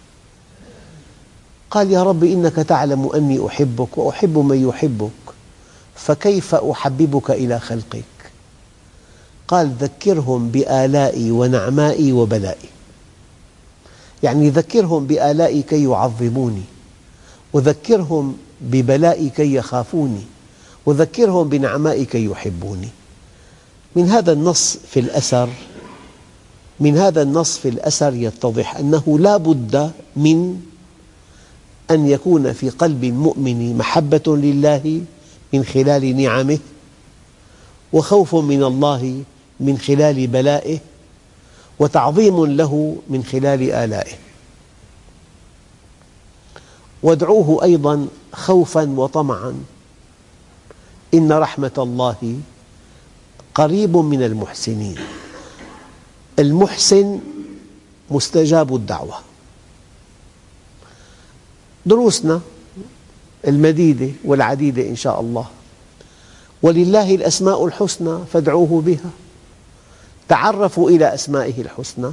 قال 1.70 1.90
يا 1.90 2.02
رب 2.02 2.24
إنك 2.24 2.54
تعلم 2.54 3.10
أني 3.14 3.46
أحبك 3.46 3.98
وأحب 3.98 4.38
من 4.38 4.68
يحبك 4.68 5.34
فكيف 5.94 6.54
أحببك 6.54 7.30
إلى 7.30 7.60
خلقك؟ 7.60 8.04
قال 9.48 9.70
ذكرهم 9.80 10.48
بآلائي 10.48 11.30
ونعمائي 11.30 12.12
وبلائي. 12.12 12.68
يعني 14.24 14.50
ذكرهم 14.50 15.06
بآلائي 15.06 15.62
كي 15.62 15.84
يعظموني 15.84 16.62
وذكرهم 17.52 18.36
ببلائي 18.60 19.30
كي 19.30 19.54
يخافوني 19.54 20.22
وذكرهم 20.86 21.48
بنعمائي 21.48 22.04
كي 22.04 22.24
يحبوني. 22.24 22.88
من 23.96 24.08
هذا 24.08 24.32
النص 24.32 24.76
في 24.90 25.00
الأثر 25.00 25.48
من 26.80 26.98
هذا 26.98 27.22
النص 27.22 27.58
في 27.58 27.68
الأثر 27.68 28.14
يتضح 28.14 28.76
أنه 28.76 29.18
لا 29.18 29.36
بد 29.36 29.90
من 30.16 30.60
أن 31.90 32.08
يكون 32.08 32.52
في 32.52 32.70
قلب 32.70 33.04
المؤمن 33.04 33.78
محبة 33.78 34.22
لله 34.26 35.00
من 35.52 35.64
خلال 35.64 36.16
نعمه 36.16 36.58
وخوف 37.92 38.34
من 38.34 38.62
الله 38.62 39.22
من 39.60 39.78
خلال 39.78 40.26
بلائه 40.26 40.78
وتعظيم 41.78 42.46
له 42.46 42.96
من 43.08 43.24
خلال 43.24 43.70
آلائه. 43.72 44.14
وادعوه 47.02 47.62
أيضا 47.62 48.06
خوفا 48.32 48.90
وطمعا. 48.90 49.54
إن 51.14 51.32
رحمة 51.32 51.72
الله 51.78 52.40
قريب 53.54 53.96
من 53.96 54.22
المحسنين. 54.22 54.96
المحسن 56.38 57.20
مستجاب 58.10 58.74
الدعوة. 58.74 59.18
دروسنا 61.86 62.40
المديدة 63.46 64.10
والعديدة 64.24 64.88
إن 64.88 64.96
شاء 64.96 65.20
الله. 65.20 65.46
ولله 66.62 67.14
الأسماء 67.14 67.66
الحسنى 67.66 68.18
فادعوه 68.32 68.80
بها. 68.80 69.10
تعرفوا 70.28 70.90
إلى 70.90 71.14
أسمائه 71.14 71.60
الحسنى 71.60 72.12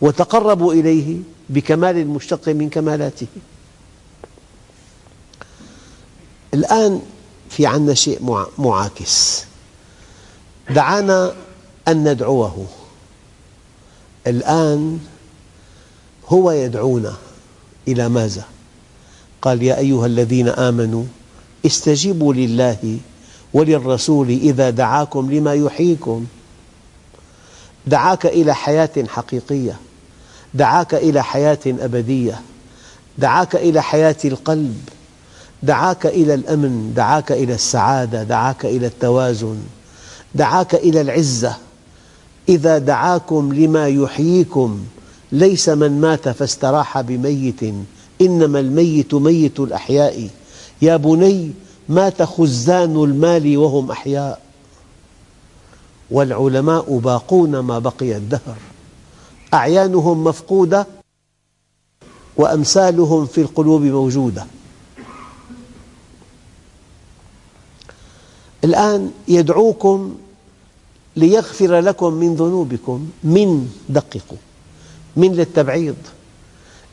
وتقربوا 0.00 0.72
إليه 0.72 1.16
بكمال 1.48 2.06
مشتق 2.06 2.48
من 2.48 2.70
كمالاته. 2.70 3.26
الآن 6.54 7.02
في 7.50 7.66
عنا 7.66 7.94
شيء 7.94 8.44
معاكس. 8.58 9.44
دعانا 10.70 11.32
أن 11.88 12.08
ندعوه. 12.08 12.66
الآن 14.26 14.98
هو 16.28 16.50
يدعونا 16.50 17.14
إلى 17.88 18.08
ماذا؟ 18.08 18.44
قال 19.42 19.62
يا 19.62 19.78
أيها 19.78 20.06
الذين 20.06 20.48
آمنوا 20.48 21.04
استجيبوا 21.66 22.34
لله 22.34 22.98
وللرسول 23.54 24.28
إذا 24.28 24.70
دعاكم 24.70 25.30
لما 25.32 25.54
يحييكم. 25.54 26.26
دعاك 27.86 28.26
إلى 28.26 28.54
حياة 28.54 28.90
حقيقية 29.08 29.76
دعاك 30.54 30.94
إلى 30.94 31.24
حياة 31.24 31.58
أبدية 31.66 32.40
دعاك 33.18 33.56
إلى 33.56 33.82
حياة 33.82 34.16
القلب 34.24 34.88
دعاك 35.62 36.06
إلى 36.06 36.34
الأمن 36.34 36.92
دعاك 36.96 37.32
إلى 37.32 37.54
السعادة 37.54 38.22
دعاك 38.22 38.64
إلى 38.66 38.86
التوازن 38.86 39.58
دعاك 40.34 40.74
إلى 40.74 41.00
العزة. 41.00 41.56
إذا 42.48 42.78
دعاكم 42.78 43.52
لما 43.52 43.88
يحييكم 43.88 44.80
ليس 45.32 45.68
من 45.68 46.00
مات 46.00 46.28
فاستراح 46.28 47.00
بميت 47.00 47.60
إنما 48.20 48.60
الميت 48.60 49.14
ميت 49.14 49.60
الأحياء. 49.60 50.28
يا 50.82 50.96
بني 50.96 51.50
مات 51.88 52.22
خزان 52.22 53.04
المال 53.04 53.58
وهم 53.58 53.90
أحياء؟ 53.90 54.41
والعلماء 56.12 56.98
باقون 56.98 57.58
ما 57.58 57.78
بقي 57.78 58.16
الدهر. 58.16 58.56
أعيانهم 59.54 60.24
مفقودة 60.24 60.86
وأمثالهم 62.36 63.26
في 63.26 63.40
القلوب 63.40 63.82
موجودة. 63.82 64.46
الآن 68.64 69.10
يدعوكم 69.28 70.14
ليغفر 71.16 71.80
لكم 71.80 72.12
من 72.12 72.34
ذنوبكم 72.34 73.10
من 73.24 73.70
دققوا 73.88 74.38
من 75.16 75.32
للتبعيض. 75.32 75.96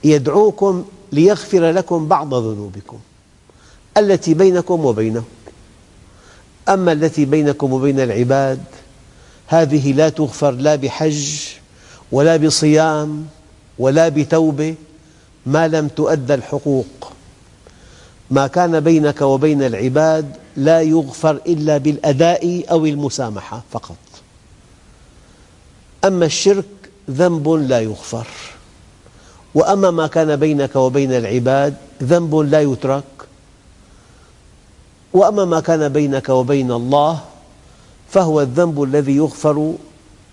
يدعوكم 0.03 0.85
ليغفر 1.11 1.71
لكم 1.71 2.07
بعض 2.07 2.33
ذنوبكم 2.33 2.99
التي 3.97 4.33
بينكم 4.33 4.85
وبينه. 4.85 5.23
أما 6.69 6.91
التي 6.91 7.25
بينكم 7.25 7.73
وبين 7.73 7.99
العباد 7.99 8.63
هذه 9.49 9.93
لا 9.93 10.09
تغفر 10.09 10.51
لا 10.51 10.75
بحج 10.75 11.39
ولا 12.11 12.37
بصيام 12.37 13.27
ولا 13.79 14.09
بتوبة 14.09 14.75
ما 15.45 15.67
لم 15.67 15.87
تؤدى 15.87 16.33
الحقوق. 16.33 17.11
ما 18.31 18.47
كان 18.47 18.79
بينك 18.79 19.21
وبين 19.21 19.63
العباد 19.63 20.35
لا 20.57 20.81
يغفر 20.81 21.39
إلا 21.47 21.77
بالأداء 21.77 22.63
أو 22.71 22.85
المسامحة 22.85 23.61
فقط. 23.71 23.97
أما 26.05 26.25
الشرك 26.25 26.65
ذنب 27.09 27.49
لا 27.49 27.79
يغفر. 27.79 28.27
وأما 29.55 29.91
ما 29.91 30.07
كان 30.07 30.35
بينك 30.35 30.75
وبين 30.75 31.13
العباد 31.13 31.75
ذنب 32.03 32.35
لا 32.35 32.61
يترك. 32.61 33.03
وأما 35.13 35.45
ما 35.45 35.59
كان 35.59 35.89
بينك 35.89 36.29
وبين 36.29 36.71
الله 36.71 37.19
فهو 38.09 38.41
الذنب 38.41 38.83
الذي 38.83 39.15
يغفر 39.15 39.73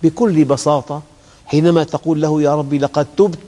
بكل 0.03 0.45
بساطة. 0.45 1.03
حينما 1.47 1.85
تقول 1.85 2.21
له 2.21 2.43
يا 2.43 2.55
ربي 2.55 2.79
لقد 2.79 3.07
تبت 3.17 3.39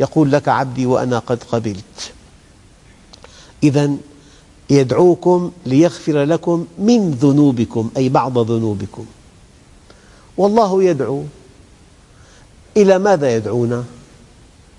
يقول 0.00 0.32
لك 0.32 0.48
عبدي 0.48 0.86
وأنا 0.86 1.18
قد 1.18 1.42
قبلت. 1.42 2.12
إذا 3.62 3.96
يدعوكم 4.70 5.52
ليغفر 5.66 6.22
لكم 6.22 6.66
من 6.78 7.10
ذنوبكم 7.10 7.90
أي 7.96 8.08
بعض 8.08 8.38
ذنوبكم. 8.38 9.06
والله 10.36 10.82
يدعو. 10.82 11.22
إلى 12.76 12.98
ماذا 12.98 13.36
يدعونا؟ 13.36 13.84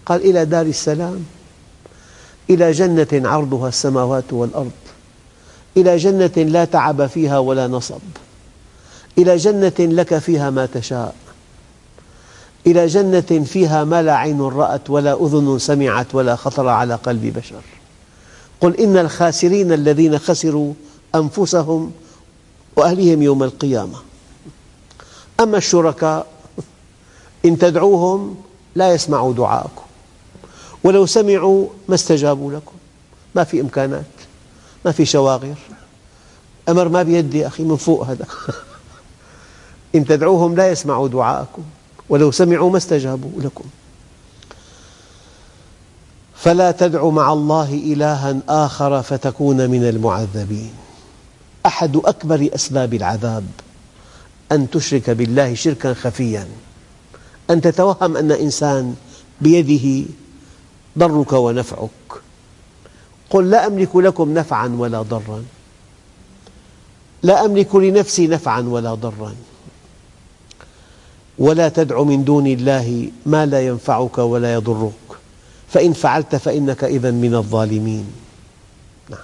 قال 0.05 0.29
إلى 0.29 0.45
دار 0.45 0.65
السلام. 0.65 1.25
إلى 2.49 2.71
جنة 2.71 3.29
عرضها 3.29 3.67
السماوات 3.67 4.33
والأرض. 4.33 4.71
إلى 5.77 5.97
جنة 5.97 6.43
لا 6.43 6.65
تعب 6.65 7.07
فيها 7.07 7.39
ولا 7.39 7.67
نصب. 7.67 8.01
إلى 9.17 9.35
جنة 9.35 9.73
لك 9.79 10.17
فيها 10.17 10.49
ما 10.49 10.65
تشاء. 10.65 11.15
إلى 12.67 12.87
جنة 12.87 13.45
فيها 13.45 13.83
ما 13.83 14.01
لا 14.01 14.15
عين 14.15 14.41
رأت 14.41 14.89
ولا 14.89 15.25
أذن 15.25 15.59
سمعت 15.59 16.15
ولا 16.15 16.35
خطر 16.35 16.67
على 16.67 16.95
قلب 16.95 17.37
بشر. 17.37 17.61
قل 18.61 18.75
إن 18.75 18.97
الخاسرين 18.97 19.71
الذين 19.71 20.19
خسروا 20.19 20.73
أنفسهم 21.15 21.91
وأهلهم 22.75 23.21
يوم 23.21 23.43
القيامة. 23.43 23.97
أما 25.39 25.57
الشركاء 25.57 26.27
إن 27.45 27.57
تدعوهم 27.57 28.35
لا 28.75 28.93
يسمعوا 28.93 29.33
دعاءكم. 29.33 29.83
ولو 30.83 31.05
سمعوا 31.05 31.67
ما 31.87 31.95
استجابوا 31.95 32.51
لكم. 32.51 32.73
ما 33.35 33.43
في 33.43 33.61
إمكانات 33.61 34.05
ما 34.85 34.91
في 34.91 35.05
شواغر. 35.05 35.55
أمر 36.69 36.87
ما 36.89 37.03
بيدي 37.03 37.47
أخي 37.47 37.63
من 37.63 37.75
فوق 37.75 38.03
هذا. 38.03 38.25
إن 39.95 40.05
تدعوهم 40.05 40.55
لا 40.55 40.71
يسمعوا 40.71 41.07
دعاءكم 41.07 41.63
ولو 42.09 42.31
سمعوا 42.31 42.71
ما 42.71 42.77
استجابوا 42.77 43.41
لكم. 43.41 43.65
فلا 46.35 46.71
تدع 46.71 47.09
مع 47.09 47.33
الله 47.33 47.73
إلها 47.73 48.37
آخر 48.49 49.01
فتكون 49.01 49.69
من 49.69 49.89
المعذبين. 49.89 50.73
أحد 51.65 51.95
أكبر 51.95 52.49
أسباب 52.55 52.93
العذاب 52.93 53.45
أن 54.51 54.69
تشرك 54.69 55.09
بالله 55.09 55.55
شركا 55.55 55.93
خفيا. 55.93 56.47
أن 57.49 57.61
تتوهم 57.61 58.17
أن 58.17 58.31
إنسان 58.31 58.95
بيده 59.41 60.09
ضرك 60.97 61.33
ونفعك. 61.33 61.89
قل 63.29 63.49
لا 63.49 63.67
أملك 63.67 63.95
لكم 63.95 64.33
نفعا 64.33 64.75
ولا 64.77 65.01
ضرا. 65.01 65.43
لا 67.23 67.45
أملك 67.45 67.75
لنفسي 67.75 68.27
نفعا 68.27 68.61
ولا 68.61 68.93
ضرا. 68.93 69.35
ولا 71.39 71.69
تدع 71.69 72.03
من 72.03 72.23
دون 72.23 72.47
الله 72.47 73.11
ما 73.25 73.45
لا 73.45 73.67
ينفعك 73.67 74.17
ولا 74.17 74.53
يضرك. 74.53 74.91
فإن 75.69 75.93
فعلت 75.93 76.35
فإنك 76.35 76.83
إذا 76.83 77.11
من 77.11 77.35
الظالمين. 77.35 78.05
نعم. 79.09 79.19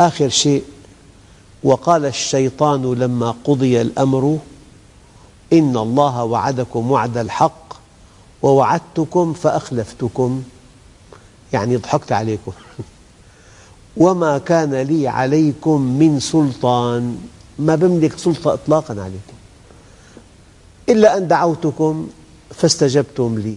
آخر 0.00 0.28
شيء 0.28 0.64
وقال 1.62 2.04
الشيطان 2.04 2.94
لما 2.94 3.34
قضي 3.44 3.80
الأمر 3.80 4.38
إن 5.52 5.76
الله 5.76 6.24
وعدكم 6.24 6.90
وعد 6.90 7.16
الحق 7.16 7.74
ووعدتكم 8.42 9.32
فأخلفتكم. 9.32 10.42
يعني 11.52 11.76
ضحكت 11.76 12.12
عليكم. 12.12 12.52
وما 13.96 14.38
كان 14.38 14.74
لي 14.74 15.08
عليكم 15.08 15.80
من 15.80 16.20
سلطان. 16.20 17.18
ما 17.58 17.74
بملك 17.74 18.18
سلطة 18.18 18.54
إطلاقا 18.54 18.94
عليكم. 18.94 19.33
إلا 20.88 21.16
أن 21.16 21.28
دعوتكم 21.28 22.08
فاستجبتم 22.50 23.38
لي. 23.38 23.56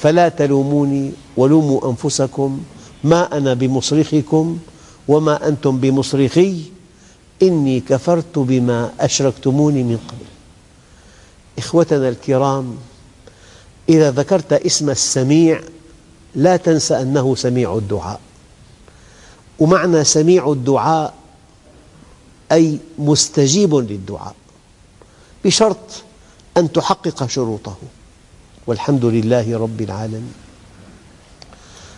فلا 0.00 0.28
تلوموني 0.28 1.12
ولوموا 1.36 1.90
أنفسكم 1.90 2.62
ما 3.04 3.36
أنا 3.36 3.54
بمصرخكم 3.54 4.58
وما 5.08 5.48
أنتم 5.48 5.78
بمصرخي. 5.78 6.62
إني 7.42 7.80
كفرت 7.80 8.38
بما 8.38 8.92
أشركتموني 9.00 9.82
من 9.82 9.96
قبل. 9.96 10.26
إخوتنا 11.58 12.08
الكرام 12.08 12.76
إذا 13.88 14.10
ذكرت 14.10 14.52
اسم 14.52 14.90
السميع 14.90 15.60
لا 16.34 16.56
تنسى 16.56 17.02
أنه 17.02 17.34
سميع 17.34 17.74
الدعاء. 17.74 18.20
ومعنى 19.58 20.04
سميع 20.04 20.52
الدعاء 20.52 21.14
أي 22.52 22.78
مستجيب 22.98 23.74
للدعاء. 23.74 24.34
بشرط 25.44 26.02
أن 26.56 26.72
تحقق 26.72 27.26
شروطه. 27.26 27.76
والحمد 28.66 29.04
لله 29.04 29.58
رب 29.58 29.80
العالمين. 29.80 30.34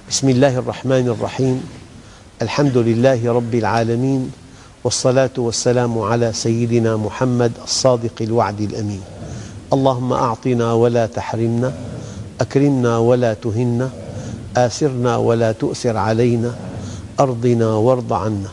بسم 0.09 0.29
الله 0.29 0.59
الرحمن 0.59 1.09
الرحيم. 1.09 1.61
الحمد 2.42 2.77
لله 2.79 3.33
رب 3.33 3.55
العالمين. 3.55 4.33
والصلاة 4.85 5.37
والسلام 5.38 5.99
على 5.99 6.33
سيدنا 6.33 6.97
محمد 6.97 7.53
الصادق 7.64 8.16
الوعد 8.21 8.61
الأمين. 8.61 9.01
اللهم 9.73 10.12
أعطنا 10.12 10.73
ولا 10.73 11.07
تحرمنا 11.07 11.73
أكرمنا 12.40 12.99
ولا 12.99 13.35
تهنا 13.35 13.90
آسرنا 14.57 15.16
ولا 15.16 15.53
تؤثر 15.53 15.97
علينا 15.97 16.57
أرضنا 17.21 17.69
وارض 17.77 18.12
عنا. 18.12 18.51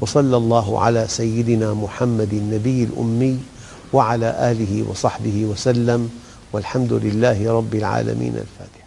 وصلى 0.00 0.36
الله 0.36 0.80
على 0.80 1.06
سيدنا 1.08 1.74
محمد 1.74 2.32
النبي 2.32 2.84
الأمي 2.84 3.38
وعلى 3.96 4.50
آله 4.50 4.84
وصحبه 4.90 5.44
وسلم 5.44 6.10
والحمد 6.52 6.92
لله 6.92 7.52
رب 7.58 7.74
العالمين 7.74 8.34
الفاتحة 8.44 8.85